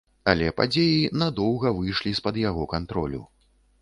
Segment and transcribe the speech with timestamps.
[0.31, 3.21] Але падзеі надоўга выйшлі з-пад яго кантролю.